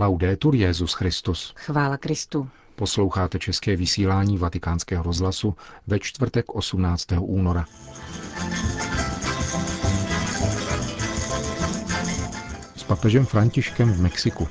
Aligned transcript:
Laudetur 0.00 0.54
Jezus 0.54 0.92
Christus. 0.92 1.52
Chvála 1.56 1.96
Kristu. 1.96 2.48
Posloucháte 2.76 3.38
české 3.38 3.76
vysílání 3.76 4.38
Vatikánského 4.38 5.02
rozhlasu 5.02 5.54
ve 5.86 5.98
čtvrtek 5.98 6.54
18. 6.54 7.06
února. 7.18 7.64
S 12.76 12.82
papežem 12.82 13.26
Františkem 13.26 13.92
v 13.92 14.00
Mexiku. 14.00 14.48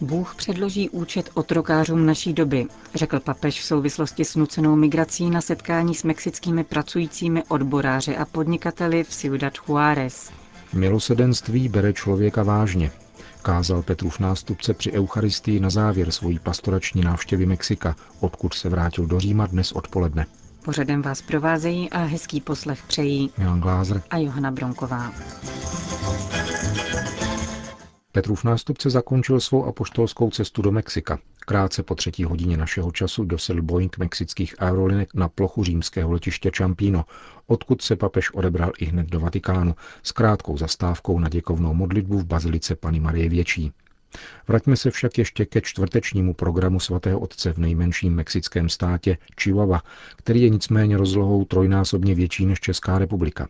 Bůh 0.00 0.34
předloží 0.34 0.90
účet 0.90 1.30
otrokářům 1.34 2.06
naší 2.06 2.32
doby, 2.32 2.66
řekl 2.94 3.20
papež 3.20 3.60
v 3.60 3.64
souvislosti 3.64 4.24
s 4.24 4.36
nucenou 4.36 4.76
migrací 4.76 5.30
na 5.30 5.40
setkání 5.40 5.94
s 5.94 6.04
mexickými 6.04 6.64
pracujícími 6.64 7.42
odboráři 7.48 8.16
a 8.16 8.24
podnikateli 8.24 9.04
v 9.04 9.08
Ciudad 9.08 9.52
Juárez. 9.68 10.30
Milosedenství 10.72 11.68
bere 11.68 11.92
člověka 11.92 12.42
vážně, 12.42 12.90
kázal 13.42 13.82
Petrův 13.82 14.18
nástupce 14.18 14.74
při 14.74 14.92
Eucharistii 14.92 15.60
na 15.60 15.70
závěr 15.70 16.10
svojí 16.10 16.38
pastorační 16.38 17.02
návštěvy 17.02 17.46
Mexika, 17.46 17.96
odkud 18.20 18.54
se 18.54 18.68
vrátil 18.68 19.06
do 19.06 19.20
Říma 19.20 19.46
dnes 19.46 19.72
odpoledne. 19.72 20.26
Pořadem 20.64 21.02
vás 21.02 21.22
provázejí 21.22 21.90
a 21.90 21.98
hezký 21.98 22.40
poslech 22.40 22.82
přejí 22.88 23.30
Milan 23.38 23.60
Glázer 23.60 24.02
a 24.10 24.16
Johana 24.16 24.50
Bronková. 24.50 25.12
Petrův 28.18 28.44
nástupce 28.44 28.90
zakončil 28.90 29.40
svou 29.40 29.64
apoštolskou 29.64 30.30
cestu 30.30 30.62
do 30.62 30.72
Mexika. 30.72 31.18
Krátce 31.40 31.82
po 31.82 31.94
třetí 31.94 32.24
hodině 32.24 32.56
našeho 32.56 32.92
času 32.92 33.24
dosil 33.24 33.62
Boeing 33.62 33.98
mexických 33.98 34.62
aerolinek 34.62 35.14
na 35.14 35.28
plochu 35.28 35.64
římského 35.64 36.12
letiště 36.12 36.50
Čampíno, 36.50 37.04
odkud 37.46 37.82
se 37.82 37.96
papež 37.96 38.30
odebral 38.30 38.72
i 38.78 38.84
hned 38.84 39.06
do 39.06 39.20
Vatikánu 39.20 39.74
s 40.02 40.12
krátkou 40.12 40.56
zastávkou 40.56 41.18
na 41.18 41.28
děkovnou 41.28 41.74
modlitbu 41.74 42.18
v 42.18 42.26
bazilice 42.26 42.76
Pany 42.76 43.00
Marie 43.00 43.28
Větší. 43.28 43.72
Vraťme 44.48 44.76
se 44.76 44.90
však 44.90 45.18
ještě 45.18 45.46
ke 45.46 45.60
čtvrtečnímu 45.60 46.34
programu 46.34 46.80
svatého 46.80 47.20
otce 47.20 47.52
v 47.52 47.58
nejmenším 47.58 48.14
mexickém 48.14 48.68
státě 48.68 49.18
Chihuahua, 49.40 49.82
který 50.16 50.42
je 50.42 50.48
nicméně 50.48 50.96
rozlohou 50.96 51.44
trojnásobně 51.44 52.14
větší 52.14 52.46
než 52.46 52.60
Česká 52.60 52.98
republika. 52.98 53.48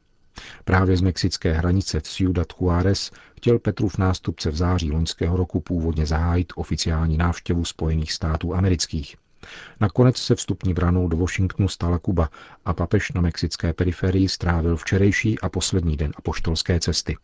Právě 0.65 0.97
z 0.97 1.01
mexické 1.01 1.53
hranice 1.53 2.01
v 2.01 2.03
Ciudad 2.03 2.47
Juárez 2.61 3.11
chtěl 3.37 3.59
Petrův 3.59 3.99
nástupce 3.99 4.51
v 4.51 4.57
září 4.57 4.93
loňského 4.93 5.37
roku 5.37 5.61
původně 5.61 6.07
zahájit 6.07 6.53
oficiální 6.57 7.17
návštěvu 7.17 7.65
Spojených 7.65 8.13
států 8.13 8.55
amerických. 8.55 9.17
Nakonec 9.81 10.17
se 10.17 10.35
vstupní 10.35 10.75
branou 10.75 11.09
do 11.09 11.17
Washingtonu 11.17 11.69
stala 11.69 11.99
Kuba 11.99 12.31
a 12.65 12.73
papež 12.73 13.13
na 13.13 13.21
mexické 13.21 13.73
periferii 13.73 14.29
strávil 14.29 14.77
včerejší 14.77 15.41
a 15.41 15.49
poslední 15.49 15.97
den 15.97 16.13
apoštolské 16.17 16.81
cesty. 16.81 17.17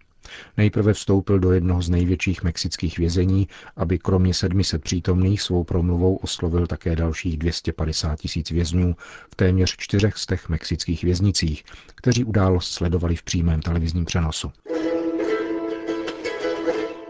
Nejprve 0.57 0.93
vstoupil 0.93 1.39
do 1.39 1.53
jednoho 1.53 1.83
z 1.83 1.91
největších 1.91 2.43
mexických 2.43 2.99
vězení, 2.99 3.49
aby 3.77 3.99
kromě 3.99 4.35
700 4.35 4.83
přítomných 4.83 5.43
svou 5.43 5.65
promluvou 5.65 6.17
oslovil 6.17 6.67
také 6.67 6.97
dalších 6.97 7.39
250 7.39 8.21
tisíc 8.21 8.51
vězňů 8.51 8.97
v 9.33 9.35
téměř 9.37 9.77
čtyřech 9.77 10.17
z 10.17 10.27
těch 10.27 10.49
mexických 10.49 11.05
věznicích, 11.05 11.65
kteří 11.95 12.25
událost 12.25 12.73
sledovali 12.73 13.17
v 13.17 13.23
přímém 13.23 13.61
televizním 13.61 14.05
přenosu. 14.05 14.53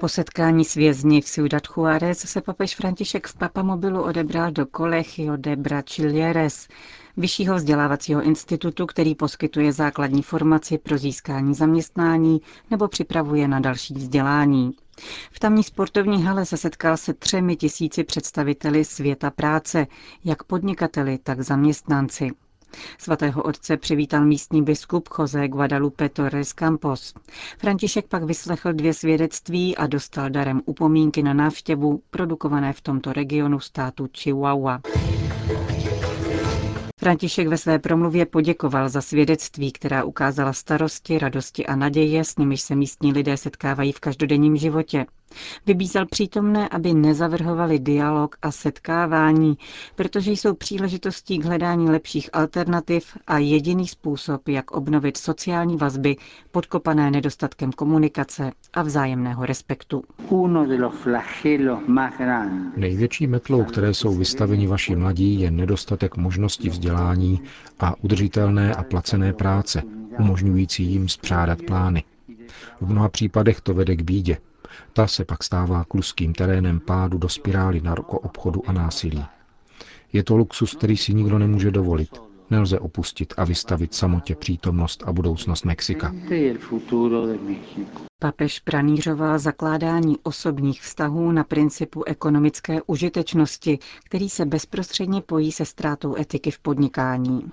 Po 0.05 0.08
setkání 0.08 0.64
s 0.64 0.74
vězni 0.74 1.20
v 1.20 1.24
Ciudad 1.24 1.62
Juárez 1.77 2.19
se 2.19 2.41
papež 2.41 2.77
František 2.77 3.27
v 3.27 3.34
papamobilu 3.38 4.02
odebral 4.02 4.50
do 4.50 4.66
Colegio 4.77 5.36
de 5.36 5.56
Brachilleres, 5.56 6.69
vyššího 7.16 7.55
vzdělávacího 7.55 8.22
institutu, 8.22 8.86
který 8.86 9.14
poskytuje 9.14 9.72
základní 9.72 10.22
formaci 10.22 10.78
pro 10.78 10.98
získání 10.98 11.55
zaměstnání 11.55 12.41
nebo 12.70 12.88
připravuje 12.88 13.48
na 13.48 13.61
další 13.61 13.94
vzdělání. 13.94 14.72
V 15.33 15.38
tamní 15.41 15.62
sportovní 15.62 16.22
hale 16.22 16.46
se 16.46 16.56
setkal 16.56 16.96
se 16.96 17.14
třemi 17.14 17.56
tisíci 17.56 18.05
představiteli 18.05 18.84
světa 18.84 19.30
práce, 19.30 19.86
jak 20.24 20.42
podnikateli, 20.44 21.18
tak 21.18 21.40
zaměstnanci. 21.40 22.30
Svatého 22.98 23.42
otce 23.42 23.77
přivítal 23.77 24.24
místní 24.24 24.62
biskup 24.62 25.08
José 25.18 25.48
Guadalupe 25.48 26.08
Torres 26.08 26.52
Campos. 26.52 27.14
František 27.58 28.07
pak 28.08 28.23
vyslechl 28.24 28.73
dvě 28.73 28.95
svědectví 28.95 29.77
a 29.77 29.86
dostal 29.86 30.30
darem 30.30 30.61
upomínky 30.64 31.23
na 31.23 31.34
návštěvu 31.34 32.02
produkované 32.11 32.73
v 32.73 32.80
tomto 32.80 33.13
regionu 33.13 33.61
státu 33.61 34.08
Chihuahua. 34.18 34.80
František 37.01 37.48
ve 37.48 37.58
své 37.58 37.79
promluvě 37.79 38.27
poděkoval 38.27 38.89
za 38.89 39.01
svědectví, 39.01 39.73
která 39.73 40.05
ukázala 40.05 40.52
starosti, 40.52 41.18
radosti 41.18 41.67
a 41.67 41.77
naděje, 41.77 42.24
s 42.24 42.36
nimiž 42.36 42.61
se 42.61 42.74
místní 42.74 43.13
lidé 43.13 43.36
setkávají 43.36 43.92
v 43.92 44.01
každodenním 44.01 44.57
životě. 44.57 45.07
Vybízal 45.67 46.07
přítomné, 46.07 46.68
aby 46.68 46.95
nezavrhovali 46.95 47.79
dialog 47.79 48.36
a 48.42 48.51
setkávání, 48.51 49.58
protože 49.95 50.33
jsou 50.33 50.55
příležitostí 50.55 51.39
k 51.39 51.45
hledání 51.45 51.90
lepších 51.90 52.30
alternativ 52.33 53.17
a 53.27 53.39
jediný 53.39 53.89
způsob, 53.89 54.48
jak 54.48 54.70
obnovit 54.70 55.17
sociální 55.17 55.77
vazby 55.77 56.17
podkopané 56.51 57.11
nedostatkem 57.11 57.73
komunikace 57.73 58.52
a 58.73 58.83
vzájemného 58.83 59.46
respektu. 59.46 60.02
Největší 62.77 63.27
metlou, 63.27 63.64
které 63.64 63.95
jsou 63.95 64.14
vystaveni 64.14 64.67
vaši 64.67 64.96
mladí, 64.96 65.40
je 65.40 65.51
nedostatek 65.51 66.17
možnosti 66.17 66.68
vzdělání 66.68 67.40
a 67.80 67.95
udržitelné 68.05 68.74
a 68.74 68.83
placené 68.83 69.33
práce, 69.33 69.83
umožňující 70.18 70.84
jim 70.84 71.08
spřádat 71.08 71.58
plány. 71.63 72.05
V 72.80 72.90
mnoha 72.90 73.08
případech 73.08 73.61
to 73.61 73.74
vede 73.74 73.96
k 73.96 74.02
bídě, 74.02 74.39
ta 74.92 75.07
se 75.07 75.24
pak 75.24 75.45
stává 75.45 75.85
kluským 75.85 76.33
terénem 76.33 76.80
pádu 76.80 77.18
do 77.18 77.29
spirály 77.29 77.80
narkoobchodu 77.80 78.62
a 78.67 78.73
násilí. 78.73 79.24
Je 80.12 80.24
to 80.24 80.36
luxus, 80.36 80.74
který 80.74 80.96
si 80.96 81.14
nikdo 81.14 81.39
nemůže 81.39 81.70
dovolit. 81.70 82.11
Nelze 82.51 82.79
opustit 82.79 83.34
a 83.36 83.45
vystavit 83.45 83.95
samotě 83.95 84.34
přítomnost 84.34 85.02
a 85.07 85.13
budoucnost 85.13 85.64
Mexika. 85.64 86.14
Papež 88.24 88.58
pranířoval 88.61 89.39
zakládání 89.39 90.17
osobních 90.23 90.83
vztahů 90.83 91.33
na 91.33 91.45
principu 91.45 92.05
ekonomické 92.05 92.83
užitečnosti, 92.86 93.79
který 94.05 94.29
se 94.29 94.45
bezprostředně 94.46 95.20
pojí 95.23 95.52
se 95.52 95.64
ztrátou 95.64 96.17
etiky 96.17 96.51
v 96.51 96.58
podnikání. 96.58 97.51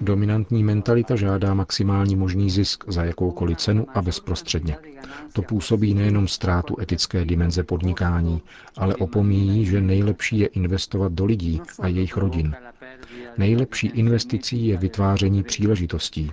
Dominantní 0.00 0.64
mentalita 0.64 1.16
žádá 1.16 1.54
maximální 1.54 2.16
možný 2.16 2.50
zisk 2.50 2.84
za 2.88 3.04
jakoukoliv 3.04 3.58
cenu 3.58 3.86
a 3.94 4.02
bezprostředně. 4.02 4.76
To 5.32 5.42
působí 5.42 5.94
nejenom 5.94 6.28
ztrátu 6.28 6.76
etické 6.80 7.24
dimenze 7.24 7.62
podnikání, 7.62 8.42
ale 8.76 8.94
opomíjí, 8.96 9.66
že 9.66 9.80
nejlepší 9.80 10.38
je 10.38 10.46
investovat 10.46 11.12
do 11.12 11.24
lidí 11.24 11.60
a 11.80 11.86
jejich 11.86 12.16
rodin. 12.16 12.54
Nejlepší 13.38 13.86
investicí 13.86 14.66
je 14.66 14.76
vytváření 14.76 15.42
příležitostí, 15.42 16.30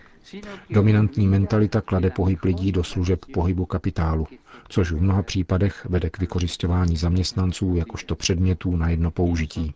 Dominantní 0.69 1.27
mentalita 1.27 1.81
klade 1.81 2.09
pohyb 2.09 2.43
lidí 2.43 2.71
do 2.71 2.83
služeb 2.83 3.25
pohybu 3.33 3.65
kapitálu, 3.65 4.27
což 4.69 4.91
v 4.91 5.01
mnoha 5.01 5.23
případech 5.23 5.85
vede 5.89 6.09
k 6.09 6.19
vykořišťování 6.19 6.97
zaměstnanců 6.97 7.75
jakožto 7.75 8.15
předmětů 8.15 8.75
na 8.75 8.89
jedno 8.89 9.11
použití. 9.11 9.73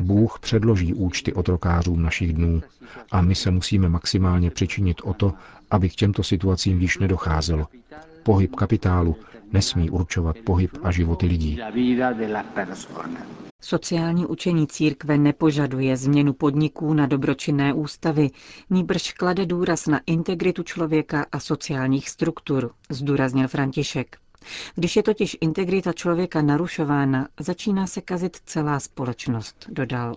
Bůh 0.00 0.38
předloží 0.40 0.94
účty 0.94 1.32
otrokářům 1.32 2.02
našich 2.02 2.32
dnů 2.32 2.62
a 3.10 3.20
my 3.22 3.34
se 3.34 3.50
musíme 3.50 3.88
maximálně 3.88 4.50
přičinit 4.50 4.96
o 5.04 5.14
to, 5.14 5.32
aby 5.70 5.88
k 5.88 5.94
těmto 5.94 6.22
situacím 6.22 6.80
již 6.80 6.98
nedocházelo. 6.98 7.66
Pohyb 8.26 8.56
kapitálu 8.56 9.16
nesmí 9.52 9.90
určovat 9.90 10.36
pohyb 10.44 10.70
a 10.82 10.90
životy 10.90 11.26
lidí. 11.26 11.58
Sociální 13.62 14.26
učení 14.26 14.66
církve 14.66 15.18
nepožaduje 15.18 15.96
změnu 15.96 16.32
podniků 16.32 16.94
na 16.94 17.06
dobročinné 17.06 17.72
ústavy, 17.74 18.30
níbrž 18.70 19.12
klade 19.12 19.46
důraz 19.46 19.86
na 19.86 20.00
integritu 20.06 20.62
člověka 20.62 21.26
a 21.32 21.40
sociálních 21.40 22.08
struktur, 22.08 22.70
zdůraznil 22.90 23.48
František. 23.48 24.16
Když 24.74 24.96
je 24.96 25.02
totiž 25.02 25.36
integrita 25.40 25.92
člověka 25.92 26.42
narušována, 26.42 27.28
začíná 27.40 27.86
se 27.86 28.00
kazit 28.00 28.36
celá 28.44 28.80
společnost, 28.80 29.66
dodal. 29.68 30.14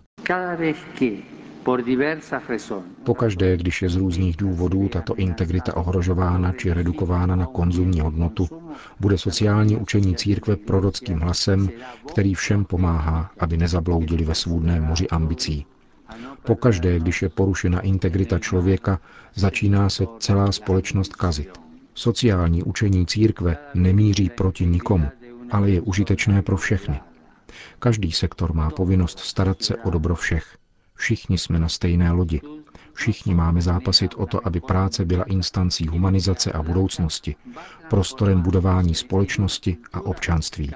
Pokaždé, 3.03 3.57
když 3.57 3.81
je 3.81 3.89
z 3.89 3.95
různých 3.95 4.37
důvodů 4.37 4.87
tato 4.87 5.15
integrita 5.15 5.77
ohrožována 5.77 6.51
či 6.51 6.73
redukována 6.73 7.35
na 7.35 7.45
konzumní 7.45 7.99
hodnotu, 7.99 8.47
bude 8.99 9.17
sociální 9.17 9.77
učení 9.77 10.15
církve 10.15 10.55
prorockým 10.55 11.19
hlasem, 11.19 11.69
který 12.11 12.33
všem 12.33 12.65
pomáhá, 12.65 13.31
aby 13.39 13.57
nezabloudili 13.57 14.23
ve 14.23 14.35
svůdném 14.35 14.83
moři 14.83 15.07
ambicí. 15.07 15.65
Pokaždé, 16.43 16.99
když 16.99 17.21
je 17.21 17.29
porušena 17.29 17.79
integrita 17.79 18.39
člověka, 18.39 18.99
začíná 19.35 19.89
se 19.89 20.05
celá 20.19 20.51
společnost 20.51 21.15
kazit. 21.15 21.49
Sociální 21.93 22.63
učení 22.63 23.05
církve 23.05 23.57
nemíří 23.73 24.29
proti 24.29 24.65
nikomu, 24.65 25.07
ale 25.51 25.69
je 25.69 25.81
užitečné 25.81 26.41
pro 26.41 26.57
všechny. 26.57 26.99
Každý 27.79 28.11
sektor 28.11 28.53
má 28.53 28.69
povinnost 28.69 29.19
starat 29.19 29.63
se 29.63 29.75
o 29.75 29.89
dobro 29.89 30.15
všech. 30.15 30.57
Všichni 30.99 31.37
jsme 31.37 31.59
na 31.59 31.69
stejné 31.69 32.11
lodi. 32.11 32.41
Všichni 32.93 33.35
máme 33.35 33.61
zápasit 33.61 34.13
o 34.17 34.25
to, 34.25 34.47
aby 34.47 34.59
práce 34.59 35.05
byla 35.05 35.23
instancí 35.23 35.87
humanizace 35.87 36.51
a 36.51 36.63
budoucnosti, 36.63 37.35
prostorem 37.89 38.41
budování 38.41 38.95
společnosti 38.95 39.77
a 39.93 40.01
občanství. 40.01 40.71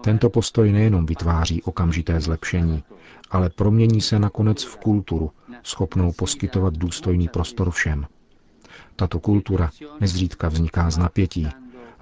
Tento 0.00 0.30
postoj 0.30 0.72
nejenom 0.72 1.06
vytváří 1.06 1.62
okamžité 1.62 2.20
zlepšení, 2.20 2.82
ale 3.30 3.50
promění 3.50 4.00
se 4.00 4.18
nakonec 4.18 4.64
v 4.64 4.76
kulturu, 4.76 5.30
schopnou 5.62 6.12
poskytovat 6.12 6.74
důstojný 6.76 7.28
prostor 7.28 7.70
všem. 7.70 8.06
Tato 8.96 9.20
kultura 9.20 9.70
nezřídka 10.00 10.48
vzniká 10.48 10.90
z 10.90 10.98
napětí, 10.98 11.48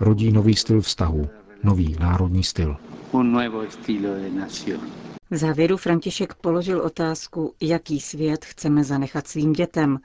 rodí 0.00 0.32
nový 0.32 0.54
styl 0.54 0.80
vztahu, 0.80 1.28
nový 1.62 1.96
národní 2.00 2.44
styl. 2.44 2.76
V 5.30 5.36
závěru 5.36 5.76
František 5.76 6.34
položil 6.34 6.80
otázku, 6.80 7.54
jaký 7.60 8.00
svět 8.00 8.44
chceme 8.44 8.84
zanechat 8.84 9.26
svým 9.26 9.52
dětem. 9.52 9.98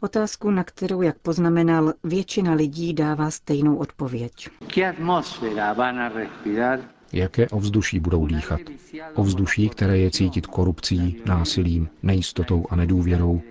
Otázku, 0.00 0.50
na 0.50 0.64
kterou, 0.64 1.02
jak 1.02 1.18
poznamenal, 1.18 1.92
většina 2.04 2.52
lidí 2.52 2.94
dává 2.94 3.30
stejnou 3.30 3.76
odpověď. 3.76 4.48
Jaké 7.12 7.48
ovzduší 7.48 8.00
budou 8.00 8.26
dýchat? 8.26 8.60
Ovzduší, 9.14 9.68
které 9.68 9.98
je 9.98 10.10
cítit 10.10 10.46
korupcí, 10.46 11.22
násilím, 11.26 11.88
nejistotou 12.02 12.66
a 12.70 12.76
nedůvěrou, 12.76 13.42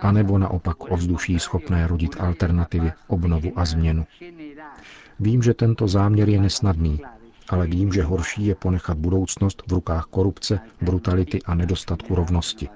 anebo 0.00 0.38
naopak 0.38 0.90
ovzduší 0.92 1.38
schopné 1.38 1.86
rodit 1.86 2.16
alternativy, 2.20 2.92
obnovu 3.08 3.52
a 3.56 3.64
změnu. 3.64 4.06
Vím, 5.20 5.42
že 5.42 5.54
tento 5.54 5.88
záměr 5.88 6.28
je 6.28 6.40
nesnadný, 6.40 7.00
ale 7.50 7.66
vím, 7.66 7.92
že 7.92 8.02
horší 8.02 8.46
je 8.46 8.54
ponechat 8.54 8.98
budoucnost 8.98 9.62
v 9.66 9.72
rukách 9.72 10.04
korupce, 10.04 10.60
brutality 10.82 11.42
a 11.42 11.54
nedostatku 11.54 12.14
rovnosti. 12.14 12.68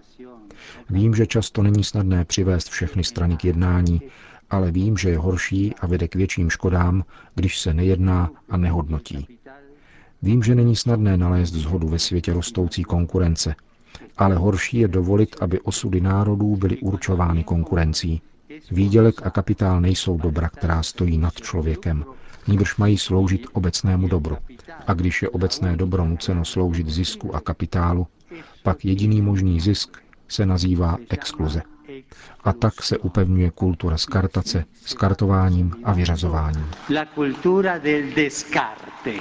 Vím, 0.91 1.15
že 1.15 1.27
často 1.27 1.63
není 1.63 1.85
snadné 1.85 2.25
přivést 2.25 2.69
všechny 2.69 3.05
strany 3.05 3.37
k 3.37 3.45
jednání, 3.45 4.03
ale 4.51 4.71
vím, 4.71 4.97
že 4.97 5.11
je 5.11 5.19
horší 5.19 5.75
a 5.81 5.87
vede 5.87 6.09
k 6.09 6.15
větším 6.15 6.51
škodám, 6.51 7.05
když 7.35 7.61
se 7.61 7.75
nejedná 7.75 8.31
a 8.51 8.57
nehodnotí. 8.57 9.27
Vím, 10.23 10.43
že 10.43 10.55
není 10.55 10.77
snadné 10.77 11.17
nalézt 11.17 11.55
zhodu 11.55 11.89
ve 11.89 11.99
světě 11.99 12.33
rostoucí 12.33 12.83
konkurence, 12.83 13.55
ale 14.17 14.35
horší 14.37 14.79
je 14.79 14.89
dovolit, 14.89 15.37
aby 15.41 15.61
osudy 15.61 16.01
národů 16.01 16.57
byly 16.57 16.77
určovány 16.79 17.45
konkurencí. 17.45 18.23
Výdělek 18.71 19.27
a 19.27 19.31
kapitál 19.31 19.81
nejsou 19.81 20.17
dobra, 20.17 20.49
která 20.49 20.83
stojí 20.83 21.19
nad 21.19 21.35
člověkem, 21.35 22.05
níbrž 22.49 22.77
mají 22.77 22.99
sloužit 22.99 23.47
obecnému 23.53 24.09
dobru. 24.09 24.37
A 24.87 24.95
když 24.95 25.23
je 25.23 25.29
obecné 25.29 25.77
dobro 25.77 26.05
nuceno 26.05 26.45
sloužit 26.45 26.89
zisku 26.89 27.35
a 27.37 27.41
kapitálu, 27.41 28.07
pak 28.63 28.85
jediný 28.85 29.23
možný 29.23 29.61
zisk 29.61 29.97
se 30.29 30.47
nazývá 30.47 30.99
exkluze. 31.09 31.63
A 32.45 32.53
tak 32.53 32.83
se 32.83 32.99
upevňuje 32.99 33.51
kultura 33.51 33.97
skartace, 33.97 34.65
skartováním 34.87 35.75
a 35.85 35.93
vyřazováním. 35.93 36.71
La 36.95 37.07
cultura 37.15 37.79
del 37.79 38.03
descarte. 38.17 39.13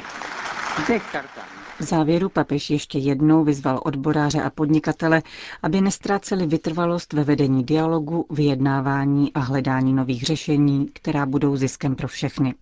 V 1.80 1.84
závěru 1.84 2.30
papež 2.30 2.70
ještě 2.70 3.00
jednou 3.00 3.44
vyzval 3.44 3.82
odboráře 3.86 4.42
a 4.42 4.50
podnikatele, 4.50 5.22
aby 5.64 5.82
nestráceli 5.82 6.48
vytrvalost 6.48 7.14
ve 7.14 7.24
vedení 7.24 7.64
dialogu, 7.64 8.26
vyjednávání 8.30 9.34
a 9.34 9.40
hledání 9.40 9.94
nových 9.94 10.24
řešení, 10.24 10.90
která 10.94 11.26
budou 11.26 11.56
ziskem 11.58 11.96
pro 11.96 12.08
všechny. 12.08 12.54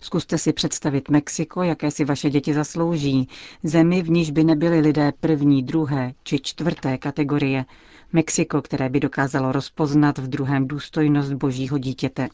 Zkuste 0.00 0.38
si 0.38 0.52
představit 0.52 1.10
Mexiko, 1.10 1.62
jaké 1.62 1.90
si 1.90 2.04
vaše 2.04 2.30
děti 2.30 2.54
zaslouží. 2.54 3.28
Zemi, 3.62 4.02
v 4.02 4.10
níž 4.10 4.30
by 4.30 4.44
nebyli 4.44 4.80
lidé 4.80 5.12
první, 5.20 5.62
druhé 5.62 6.12
či 6.22 6.38
čtvrté 6.42 6.98
kategorie. 6.98 7.64
Mexiko, 8.12 8.62
které 8.62 8.88
by 8.88 9.00
dokázalo 9.00 9.52
rozpoznat 9.52 10.18
v 10.18 10.28
druhém 10.28 10.68
důstojnost 10.68 11.32
božího 11.32 11.78
dítěte. 11.78 12.28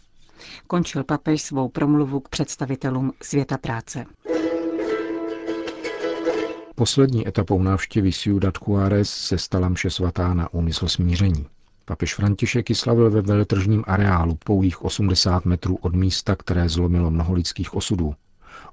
Končil 0.66 1.04
papež 1.04 1.42
svou 1.42 1.68
promluvu 1.68 2.20
k 2.20 2.28
představitelům 2.28 3.12
světa 3.22 3.58
práce. 3.58 4.04
Poslední 6.74 7.28
etapou 7.28 7.62
návštěvy 7.62 8.12
Ciudad 8.12 8.54
Juárez 8.66 9.10
se 9.10 9.38
stala 9.38 9.68
mše 9.68 9.90
svatá 9.90 10.34
na 10.34 10.54
úmysl 10.54 10.88
smíření. 10.88 11.46
Papež 11.88 12.14
František 12.14 12.70
ji 12.70 12.76
slavil 12.76 13.10
ve 13.10 13.22
veletržním 13.22 13.84
areálu 13.86 14.38
pouhých 14.44 14.84
80 14.84 15.44
metrů 15.44 15.76
od 15.76 15.94
místa, 15.94 16.36
které 16.36 16.68
zlomilo 16.68 17.10
mnoho 17.10 17.34
lidských 17.34 17.74
osudů. 17.74 18.14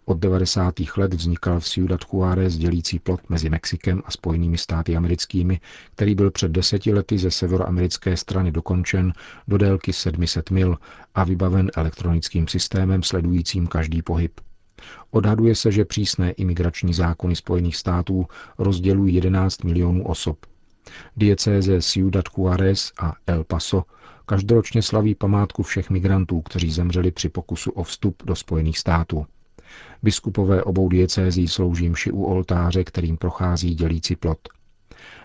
Od 0.05 0.19
90. 0.19 0.73
let 0.97 1.13
vznikal 1.13 1.59
v 1.59 1.65
Ciudad 1.65 1.99
Juárez 2.13 2.57
dělící 2.57 2.99
plot 2.99 3.29
mezi 3.29 3.49
Mexikem 3.49 4.01
a 4.05 4.11
Spojenými 4.11 4.57
státy 4.57 4.95
americkými, 4.95 5.59
který 5.95 6.15
byl 6.15 6.31
před 6.31 6.51
deseti 6.51 6.93
lety 6.93 7.17
ze 7.17 7.31
severoamerické 7.31 8.17
strany 8.17 8.51
dokončen 8.51 9.13
do 9.47 9.57
délky 9.57 9.93
700 9.93 10.51
mil 10.51 10.77
a 11.15 11.23
vybaven 11.23 11.71
elektronickým 11.75 12.47
systémem 12.47 13.03
sledujícím 13.03 13.67
každý 13.67 14.01
pohyb. 14.01 14.41
Odhaduje 15.11 15.55
se, 15.55 15.71
že 15.71 15.85
přísné 15.85 16.31
imigrační 16.31 16.93
zákony 16.93 17.35
Spojených 17.35 17.75
států 17.75 18.25
rozdělují 18.57 19.15
11 19.15 19.63
milionů 19.63 20.07
osob. 20.07 20.37
Diecéze 21.17 21.81
Ciudad 21.81 22.25
Juárez 22.37 22.91
a 22.99 23.13
El 23.27 23.43
Paso 23.43 23.83
každoročně 24.25 24.81
slaví 24.81 25.15
památku 25.15 25.63
všech 25.63 25.89
migrantů, 25.89 26.41
kteří 26.41 26.71
zemřeli 26.71 27.11
při 27.11 27.29
pokusu 27.29 27.71
o 27.71 27.83
vstup 27.83 28.23
do 28.25 28.35
Spojených 28.35 28.79
států. 28.79 29.25
Biskupové 30.03 30.63
obou 30.63 30.89
diecézí 30.89 31.47
slouží 31.47 31.89
mši 31.89 32.11
u 32.11 32.23
oltáře, 32.23 32.83
kterým 32.83 33.17
prochází 33.17 33.75
dělící 33.75 34.15
plot. 34.15 34.39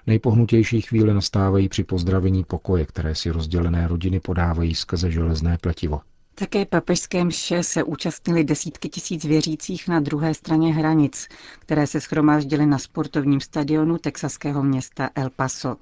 Nejpohnutější 0.06 0.80
chvíle 0.80 1.14
nastávají 1.14 1.68
při 1.68 1.84
pozdravení 1.84 2.44
pokoje, 2.44 2.86
které 2.86 3.14
si 3.14 3.30
rozdělené 3.30 3.88
rodiny 3.88 4.20
podávají 4.20 4.74
skrze 4.74 5.10
železné 5.10 5.58
pletivo. 5.60 6.00
Také 6.38 6.66
papežské 6.66 7.24
mše 7.24 7.62
se 7.62 7.82
účastnili 7.82 8.44
desítky 8.44 8.88
tisíc 8.88 9.24
věřících 9.24 9.88
na 9.88 10.00
druhé 10.00 10.34
straně 10.34 10.74
hranic, 10.74 11.28
které 11.58 11.86
se 11.86 12.00
schromáždily 12.00 12.66
na 12.66 12.78
sportovním 12.78 13.40
stadionu 13.40 13.98
texaského 13.98 14.62
města 14.62 15.10
El 15.14 15.30
Paso. 15.30 15.76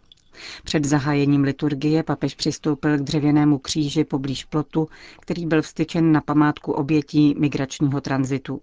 Před 0.64 0.84
zahájením 0.84 1.42
liturgie 1.42 2.02
papež 2.02 2.34
přistoupil 2.34 2.98
k 2.98 3.02
dřevěnému 3.02 3.58
kříži 3.58 4.04
poblíž 4.04 4.44
plotu, 4.44 4.88
který 5.20 5.46
byl 5.46 5.62
vstyčen 5.62 6.12
na 6.12 6.20
památku 6.20 6.72
obětí 6.72 7.34
migračního 7.38 8.00
tranzitu. 8.00 8.60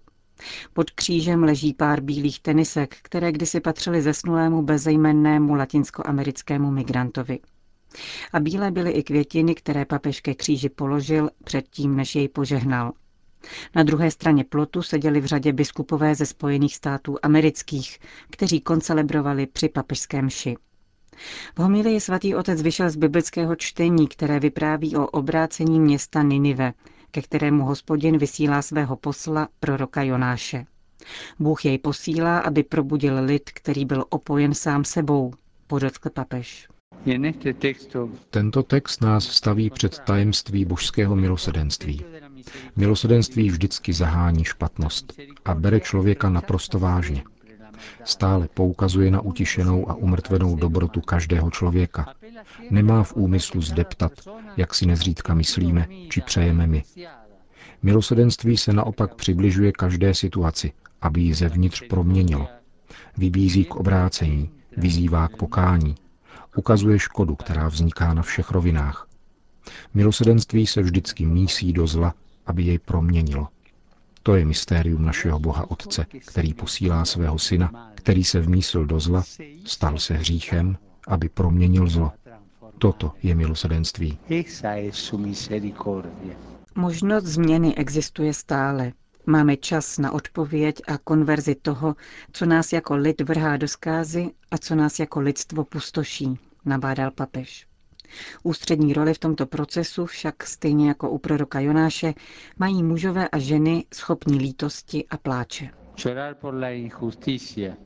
Pod 0.72 0.90
křížem 0.90 1.42
leží 1.42 1.74
pár 1.74 2.00
bílých 2.00 2.40
tenisek, 2.40 2.96
které 3.02 3.32
kdysi 3.32 3.60
patřily 3.60 4.02
zesnulému 4.02 4.62
bezejmennému 4.62 5.54
latinskoamerickému 5.54 6.70
migrantovi. 6.70 7.38
A 8.32 8.40
bílé 8.40 8.70
byly 8.70 8.90
i 8.90 9.02
květiny, 9.02 9.54
které 9.54 9.84
papež 9.84 10.20
ke 10.20 10.34
kříži 10.34 10.68
položil 10.68 11.30
předtím, 11.44 11.96
než 11.96 12.14
jej 12.14 12.28
požehnal. 12.28 12.92
Na 13.74 13.82
druhé 13.82 14.10
straně 14.10 14.44
plotu 14.44 14.82
seděli 14.82 15.20
v 15.20 15.24
řadě 15.24 15.52
biskupové 15.52 16.14
ze 16.14 16.26
Spojených 16.26 16.76
států 16.76 17.16
amerických, 17.22 17.98
kteří 18.30 18.60
koncelebrovali 18.60 19.46
při 19.46 19.68
papežském 19.68 20.30
ši. 20.30 20.56
V 21.56 21.58
homilii 21.58 22.00
svatý 22.00 22.34
otec 22.34 22.62
vyšel 22.62 22.90
z 22.90 22.96
biblického 22.96 23.56
čtení, 23.56 24.08
které 24.08 24.40
vypráví 24.40 24.96
o 24.96 25.06
obrácení 25.06 25.80
města 25.80 26.22
Ninive, 26.22 26.72
ke 27.10 27.22
kterému 27.22 27.64
hospodin 27.64 28.18
vysílá 28.18 28.62
svého 28.62 28.96
posla 28.96 29.48
proroka 29.60 30.02
Jonáše. 30.02 30.66
Bůh 31.38 31.64
jej 31.64 31.78
posílá, 31.78 32.38
aby 32.38 32.62
probudil 32.62 33.24
lid, 33.24 33.50
který 33.50 33.84
byl 33.84 34.04
opojen 34.08 34.54
sám 34.54 34.84
sebou, 34.84 35.32
podotkl 35.66 36.10
papež. 36.10 36.68
Tento 38.30 38.62
text 38.62 39.02
nás 39.02 39.24
staví 39.24 39.70
před 39.70 39.98
tajemství 39.98 40.64
božského 40.64 41.16
milosedenství. 41.16 42.04
Milosedenství 42.76 43.50
vždycky 43.50 43.92
zahání 43.92 44.44
špatnost 44.44 45.12
a 45.44 45.54
bere 45.54 45.80
člověka 45.80 46.30
naprosto 46.30 46.78
vážně. 46.78 47.22
Stále 48.04 48.48
poukazuje 48.54 49.10
na 49.10 49.20
utišenou 49.20 49.90
a 49.90 49.94
umrtvenou 49.94 50.56
dobrotu 50.56 51.00
každého 51.00 51.50
člověka. 51.50 52.14
Nemá 52.70 53.02
v 53.02 53.16
úmyslu 53.16 53.60
zdeptat, 53.60 54.12
jak 54.56 54.74
si 54.74 54.86
nezřídka 54.86 55.34
myslíme, 55.34 55.86
či 56.08 56.20
přejeme 56.20 56.66
my. 56.66 56.82
Milosedenství 57.82 58.56
se 58.56 58.72
naopak 58.72 59.14
přibližuje 59.14 59.72
každé 59.72 60.14
situaci, 60.14 60.72
aby 61.00 61.20
ji 61.20 61.34
zevnitř 61.34 61.82
proměnilo. 61.88 62.48
Vybízí 63.16 63.64
k 63.64 63.76
obrácení, 63.76 64.50
vyzývá 64.76 65.28
k 65.28 65.36
pokání, 65.36 65.94
ukazuje 66.56 66.98
škodu, 66.98 67.36
která 67.36 67.68
vzniká 67.68 68.14
na 68.14 68.22
všech 68.22 68.50
rovinách. 68.50 69.08
Milosedenství 69.94 70.66
se 70.66 70.82
vždycky 70.82 71.26
mísí 71.26 71.72
do 71.72 71.86
zla, 71.86 72.14
aby 72.46 72.62
jej 72.62 72.78
proměnilo. 72.78 73.48
To 74.22 74.34
je 74.36 74.44
mystérium 74.44 75.04
našeho 75.04 75.38
Boha 75.38 75.70
Otce, 75.70 76.06
který 76.26 76.54
posílá 76.54 77.04
svého 77.04 77.38
syna, 77.38 77.90
který 77.94 78.24
se 78.24 78.40
vmísil 78.40 78.86
do 78.86 79.00
zla, 79.00 79.22
stal 79.64 79.98
se 79.98 80.14
hříchem, 80.14 80.76
aby 81.08 81.28
proměnil 81.28 81.86
zlo. 81.88 82.12
Toto 82.78 83.12
je 83.22 83.34
milosedenství. 83.34 84.18
Možnost 86.74 87.24
změny 87.24 87.74
existuje 87.74 88.34
stále. 88.34 88.92
Máme 89.26 89.56
čas 89.56 89.98
na 89.98 90.12
odpověď 90.12 90.82
a 90.86 90.98
konverzi 90.98 91.54
toho, 91.54 91.94
co 92.32 92.46
nás 92.46 92.72
jako 92.72 92.96
lid 92.96 93.20
vrhá 93.20 93.56
do 93.56 93.68
zkázy 93.68 94.30
a 94.50 94.58
co 94.58 94.74
nás 94.74 94.98
jako 94.98 95.20
lidstvo 95.20 95.64
pustoší, 95.64 96.38
nabádal 96.64 97.10
papež. 97.10 97.66
Ústřední 98.42 98.92
roli 98.92 99.14
v 99.14 99.18
tomto 99.18 99.46
procesu 99.46 100.06
však, 100.06 100.44
stejně 100.46 100.88
jako 100.88 101.10
u 101.10 101.18
proroka 101.18 101.60
Jonáše, 101.60 102.14
mají 102.58 102.82
mužové 102.82 103.28
a 103.28 103.38
ženy 103.38 103.84
schopní 103.94 104.38
lítosti 104.38 105.04
a 105.10 105.16
pláče. 105.16 105.70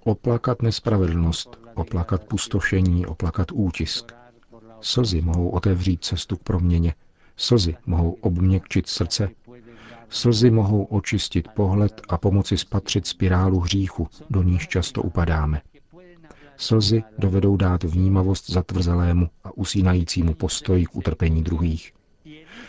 Oplakat 0.05 0.63
nespravedlnost, 0.63 1.59
oplakat 1.75 2.25
pustošení, 2.25 3.07
oplakat 3.07 3.49
útisk. 3.53 4.13
Slzy 4.81 5.21
mohou 5.21 5.49
otevřít 5.49 6.05
cestu 6.05 6.37
k 6.37 6.43
proměně. 6.43 6.95
Slzy 7.37 7.77
mohou 7.87 8.13
obměkčit 8.13 8.89
srdce. 8.89 9.29
Slzy 10.11 10.51
mohou 10.51 10.85
očistit 10.85 11.49
pohled 11.49 12.01
a 12.09 12.19
pomoci 12.19 12.59
spatřit 12.59 13.07
spirálu 13.07 13.61
hříchu, 13.61 14.09
do 14.31 14.43
níž 14.43 14.69
často 14.69 15.03
upadáme. 15.03 15.63
Slzy 16.57 17.03
dovedou 17.19 17.57
dát 17.57 17.85
vnímavost 17.85 18.51
zatvrzelému 18.51 19.29
a 19.45 19.57
usínajícímu 19.57 20.35
postoji 20.35 20.87
k 20.87 20.97
utrpení 20.97 21.43
druhých. 21.43 21.93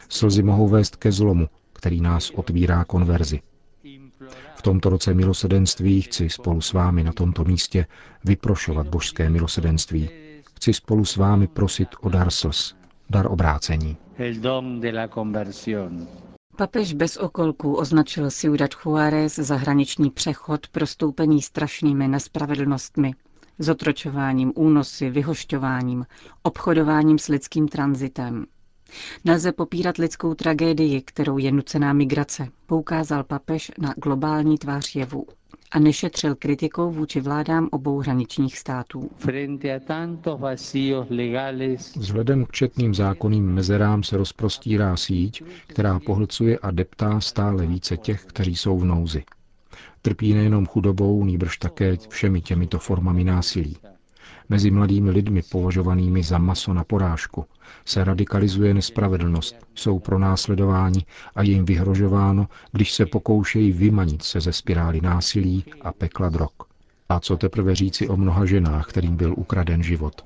Slzy 0.10 0.44
mohou 0.44 0.68
vést 0.68 0.96
ke 0.96 1.12
zlomu, 1.12 1.48
který 1.74 2.02
nás 2.02 2.30
otvírá 2.30 2.84
konverzi. 2.84 3.42
V 4.56 4.62
tomto 4.62 4.90
roce 4.90 5.14
milosedenství 5.14 6.02
chci 6.02 6.30
spolu 6.30 6.62
s 6.62 6.74
vámi 6.74 7.04
na 7.04 7.14
tomto 7.14 7.44
místě 7.44 7.86
vyprošovat 8.26 8.88
božské 8.88 9.30
milosedenství. 9.30 10.10
Chci 10.56 10.74
spolu 10.74 11.06
s 11.06 11.16
vámi 11.16 11.48
prosit 11.48 11.90
o 12.02 12.10
dar 12.10 12.32
slz, 12.32 12.76
dar 13.10 13.32
obrácení. 13.32 13.98
Papež 16.60 16.94
bez 16.94 17.18
okolků 17.18 17.76
označil 17.76 18.32
Ciudad 18.32 18.70
Juárez 18.86 19.36
za 19.36 19.56
hraniční 19.56 20.10
přechod 20.10 20.68
prostoupený 20.68 21.42
strašnými 21.42 22.08
nespravedlnostmi, 22.08 23.14
zotročováním, 23.60 24.52
únosy, 24.56 25.10
vyhošťováním, 25.10 26.06
obchodováním 26.44 27.20
s 27.20 27.28
lidským 27.28 27.68
tranzitem. 27.68 28.46
Nelze 29.26 29.52
popírat 29.52 29.98
lidskou 29.98 30.34
tragédii, 30.34 31.02
kterou 31.02 31.38
je 31.38 31.52
nucená 31.52 31.94
migrace, 31.94 32.48
poukázal 32.66 33.24
papež 33.24 33.72
na 33.78 33.94
globální 33.98 34.58
tvář 34.58 34.96
jevu 34.96 35.26
a 35.72 35.80
nešetřil 35.80 36.36
kritikou 36.36 36.92
vůči 36.92 37.22
vládám 37.22 37.70
obou 37.72 38.00
hraničních 38.00 38.58
států. 38.58 39.10
Vzhledem 41.96 42.46
k 42.46 42.52
četným 42.52 42.94
zákonným 42.94 43.46
mezerám 43.54 44.04
se 44.04 44.18
rozprostírá 44.18 44.98
síť, 44.98 45.44
která 45.68 46.00
pohlcuje 46.00 46.60
a 46.60 46.72
deptá 46.72 47.20
stále 47.20 47.68
více 47.68 47.98
těch, 47.98 48.26
kteří 48.26 48.56
jsou 48.56 48.78
v 48.80 48.86
nouzi. 48.86 49.24
Trpí 50.02 50.34
nejenom 50.34 50.66
chudobou, 50.66 51.26
nýbrž 51.26 51.58
také 51.58 51.98
všemi 52.10 52.42
těmito 52.42 52.80
formami 52.80 53.24
násilí. 53.24 53.78
Mezi 54.50 54.72
mladými 54.72 55.10
lidmi 55.12 55.42
považovanými 55.42 56.24
za 56.24 56.38
maso 56.38 56.74
na 56.74 56.84
porážku 56.84 57.46
se 57.86 58.04
radikalizuje 58.04 58.74
nespravedlnost, 58.74 59.56
jsou 59.76 60.00
pronásledováni 60.00 61.06
a 61.36 61.42
jim 61.44 61.66
vyhrožováno, 61.66 62.48
když 62.72 62.94
se 62.94 63.06
pokoušejí 63.06 63.72
vymanit 63.72 64.22
se 64.22 64.42
ze 64.42 64.54
spirály 64.54 65.02
násilí 65.02 65.66
a 65.82 65.92
pekla 65.94 66.30
drog. 66.30 66.69
A 67.10 67.20
co 67.20 67.38
teprve 67.38 67.76
říci 67.76 68.08
o 68.08 68.18
mnoha 68.18 68.46
ženách, 68.46 68.88
kterým 68.88 69.16
byl 69.16 69.34
ukraden 69.38 69.84
život. 69.84 70.26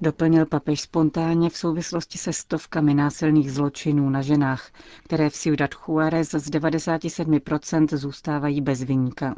Doplnil 0.00 0.46
papež 0.46 0.80
spontánně 0.80 1.50
v 1.50 1.56
souvislosti 1.56 2.18
se 2.18 2.32
stovkami 2.32 2.94
násilných 2.94 3.52
zločinů 3.52 4.10
na 4.10 4.22
ženách, 4.22 4.70
které 5.04 5.30
v 5.30 5.32
Ciudad 5.32 5.70
Juárez 5.88 6.30
z 6.30 6.50
97% 6.50 7.96
zůstávají 7.96 8.60
bez 8.60 8.82
vyníka. 8.82 9.34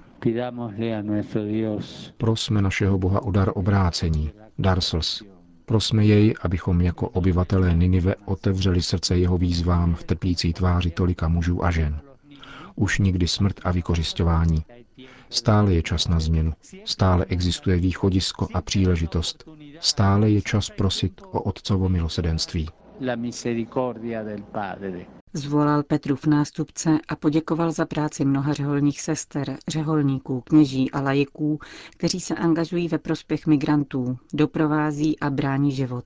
Prosme 2.16 2.62
našeho 2.62 2.98
Boha 2.98 3.22
o 3.22 3.30
dar 3.30 3.50
obrácení, 3.54 4.30
dar 4.58 4.80
slz. 4.80 5.22
Prosme 5.66 6.04
jej, 6.04 6.34
abychom 6.42 6.80
jako 6.80 7.08
obyvatelé 7.08 7.74
Ninive 7.74 8.14
otevřeli 8.24 8.82
srdce 8.82 9.18
jeho 9.18 9.38
výzvám 9.38 9.94
v 9.94 10.04
trpící 10.04 10.52
tváři 10.52 10.90
tolika 10.90 11.28
mužů 11.28 11.64
a 11.64 11.70
žen. 11.70 12.00
Už 12.76 12.98
nikdy 12.98 13.28
smrt 13.28 13.60
a 13.64 13.70
vykořišťování. 13.72 14.64
Stále 15.30 15.74
je 15.74 15.82
čas 15.82 16.08
na 16.08 16.20
změnu. 16.20 16.52
Stále 16.84 17.24
existuje 17.24 17.76
východisko 17.76 18.48
a 18.54 18.62
příležitost. 18.62 19.44
Stále 19.80 20.30
je 20.30 20.42
čas 20.42 20.70
prosit 20.76 21.20
o 21.30 21.40
Otcovo 21.42 21.88
milosedenství. 21.88 22.68
Zvolal 25.32 25.82
Petrův 25.82 26.26
nástupce 26.26 26.98
a 27.08 27.16
poděkoval 27.16 27.72
za 27.72 27.86
práci 27.86 28.24
mnoha 28.24 28.52
řeholních 28.52 29.00
sester, 29.00 29.58
řeholníků, 29.68 30.40
kněží 30.40 30.90
a 30.90 31.00
lajiků, 31.00 31.58
kteří 31.96 32.20
se 32.20 32.34
angažují 32.34 32.88
ve 32.88 32.98
prospěch 32.98 33.46
migrantů, 33.46 34.18
doprovází 34.34 35.20
a 35.20 35.30
brání 35.30 35.72
život. 35.72 36.04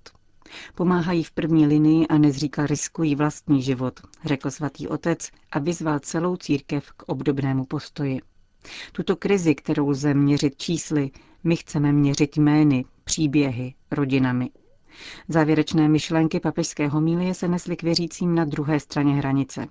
Pomáhají 0.74 1.24
v 1.24 1.30
první 1.30 1.66
linii 1.66 2.06
a 2.06 2.18
nezříkal 2.18 2.66
riskují 2.66 3.14
vlastní 3.14 3.62
život, 3.62 4.00
řekl 4.24 4.50
svatý 4.50 4.88
otec 4.88 5.28
a 5.52 5.58
vyzval 5.58 5.98
celou 5.98 6.36
církev 6.36 6.92
k 6.92 7.02
obdobnému 7.06 7.64
postoji. 7.64 8.20
Tuto 8.92 9.16
krizi, 9.16 9.54
kterou 9.54 9.88
lze 9.88 10.14
měřit 10.14 10.56
čísly, 10.56 11.10
my 11.44 11.56
chceme 11.56 11.92
měřit 11.92 12.36
jmény, 12.36 12.84
příběhy, 13.04 13.74
rodinami. 13.90 14.50
Závěrečné 15.28 15.88
myšlenky 15.88 16.40
papežské 16.40 16.88
homílie 16.88 17.34
se 17.34 17.48
nesly 17.48 17.76
k 17.76 17.82
věřícím 17.82 18.34
na 18.34 18.44
druhé 18.44 18.80
straně 18.80 19.14
hranice. 19.14 19.66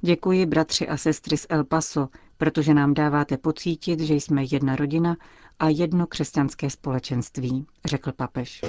Děkuji 0.00 0.46
bratři 0.46 0.88
a 0.88 0.96
sestry 0.96 1.36
z 1.36 1.46
El 1.48 1.64
Paso, 1.64 2.08
protože 2.38 2.74
nám 2.74 2.94
dáváte 2.94 3.36
pocítit, 3.36 4.00
že 4.00 4.14
jsme 4.14 4.44
jedna 4.50 4.76
rodina 4.76 5.16
a 5.58 5.68
jedno 5.68 6.06
křesťanské 6.06 6.70
společenství, 6.70 7.66
řekl 7.84 8.12
papež. 8.12 8.64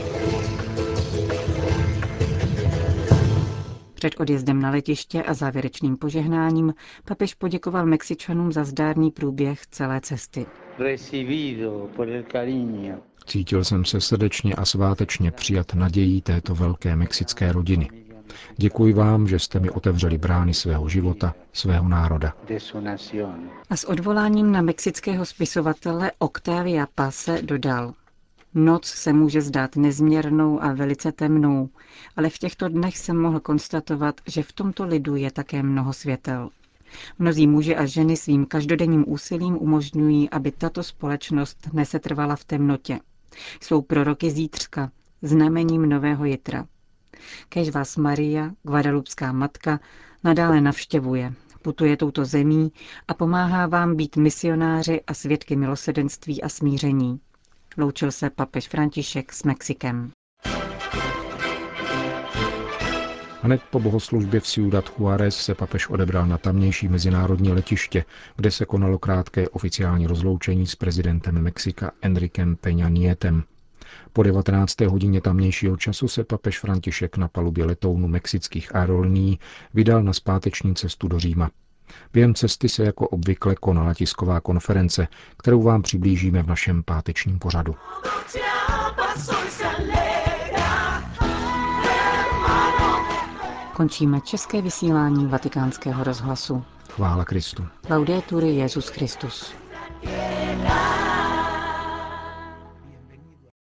Před 3.99 4.19
odjezdem 4.19 4.61
na 4.61 4.71
letiště 4.71 5.23
a 5.23 5.33
závěrečným 5.33 5.97
požehnáním 5.97 6.73
papež 7.05 7.33
poděkoval 7.33 7.85
Mexičanům 7.85 8.51
za 8.51 8.63
zdárný 8.63 9.11
průběh 9.11 9.67
celé 9.67 10.01
cesty. 10.01 10.45
Cítil 13.25 13.63
jsem 13.63 13.85
se 13.85 14.01
srdečně 14.01 14.53
a 14.53 14.65
svátečně 14.65 15.31
přijat 15.31 15.73
nadějí 15.73 16.21
této 16.21 16.55
velké 16.55 16.95
mexické 16.95 17.51
rodiny. 17.51 17.89
Děkuji 18.57 18.93
vám, 18.93 19.27
že 19.27 19.39
jste 19.39 19.59
mi 19.59 19.69
otevřeli 19.69 20.17
brány 20.17 20.53
svého 20.53 20.89
života, 20.89 21.35
svého 21.53 21.89
národa. 21.89 22.33
A 23.69 23.75
s 23.75 23.83
odvoláním 23.83 24.51
na 24.51 24.61
mexického 24.61 25.25
spisovatele 25.25 26.11
Octavia 26.19 26.87
Pase 26.95 27.41
dodal. 27.41 27.93
Noc 28.53 28.85
se 28.85 29.13
může 29.13 29.41
zdát 29.41 29.75
nezměrnou 29.75 30.63
a 30.63 30.73
velice 30.73 31.11
temnou, 31.11 31.69
ale 32.15 32.29
v 32.29 32.37
těchto 32.37 32.69
dnech 32.69 32.97
jsem 32.97 33.17
mohl 33.21 33.39
konstatovat, 33.39 34.21
že 34.27 34.43
v 34.43 34.53
tomto 34.53 34.85
lidu 34.85 35.15
je 35.15 35.31
také 35.31 35.63
mnoho 35.63 35.93
světel. 35.93 36.49
Mnozí 37.19 37.47
muži 37.47 37.75
a 37.75 37.85
ženy 37.85 38.17
svým 38.17 38.45
každodenním 38.45 39.03
úsilím 39.07 39.57
umožňují, 39.61 40.29
aby 40.29 40.51
tato 40.51 40.83
společnost 40.83 41.69
nesetrvala 41.73 42.35
v 42.35 42.43
temnotě. 42.45 42.99
Jsou 43.61 43.81
proroky 43.81 44.31
zítřka, 44.31 44.91
znamením 45.21 45.89
nového 45.89 46.25
jitra. 46.25 46.65
Kež 47.49 47.69
vás 47.69 47.97
Maria, 47.97 48.51
Guadalupská 48.63 49.31
matka, 49.31 49.79
nadále 50.23 50.61
navštěvuje, 50.61 51.33
putuje 51.61 51.97
touto 51.97 52.25
zemí 52.25 52.71
a 53.07 53.13
pomáhá 53.13 53.67
vám 53.67 53.95
být 53.95 54.17
misionáři 54.17 55.01
a 55.07 55.13
svědky 55.13 55.55
milosedenství 55.55 56.43
a 56.43 56.49
smíření. 56.49 57.19
Loučil 57.77 58.11
se 58.11 58.29
papež 58.29 58.67
František 58.67 59.33
s 59.33 59.43
Mexikem. 59.43 60.11
Hned 63.41 63.61
po 63.71 63.79
bohoslužbě 63.79 64.39
v 64.39 64.47
Ciudad 64.47 64.93
Juárez 64.99 65.37
se 65.37 65.55
papež 65.55 65.89
odebral 65.89 66.27
na 66.27 66.37
tamnější 66.37 66.87
mezinárodní 66.87 67.51
letiště, 67.51 68.05
kde 68.35 68.51
se 68.51 68.65
konalo 68.65 68.99
krátké 68.99 69.49
oficiální 69.49 70.07
rozloučení 70.07 70.67
s 70.67 70.75
prezidentem 70.75 71.41
Mexika 71.41 71.91
Enriquem 72.01 72.55
Peña 72.55 72.89
Nietem. 72.89 73.43
Po 74.13 74.23
19. 74.23 74.81
hodině 74.81 75.21
tamnějšího 75.21 75.77
času 75.77 76.07
se 76.07 76.23
papež 76.23 76.59
František 76.59 77.17
na 77.17 77.27
palubě 77.27 77.65
letounu 77.65 78.07
mexických 78.07 78.75
aerolinií 78.75 79.39
vydal 79.73 80.03
na 80.03 80.13
zpáteční 80.13 80.75
cestu 80.75 81.07
do 81.07 81.19
Říma. 81.19 81.49
Během 82.13 82.33
cesty 82.35 82.69
se 82.69 82.83
jako 82.83 83.07
obvykle 83.07 83.55
konala 83.55 83.93
tisková 83.93 84.41
konference, 84.41 85.07
kterou 85.37 85.63
vám 85.63 85.81
přiblížíme 85.81 86.43
v 86.43 86.47
našem 86.47 86.83
pátečním 86.83 87.39
pořadu. 87.39 87.75
Končíme 93.73 94.21
české 94.21 94.61
vysílání 94.61 95.27
vatikánského 95.27 96.03
rozhlasu. 96.03 96.63
Chvála 96.89 97.25
Kristu. 97.25 97.67
Laudetur 97.89 98.43
Jezus 98.43 98.87
Christus. 98.87 99.53